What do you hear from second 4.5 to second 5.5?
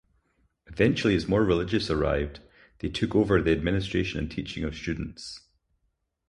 of students.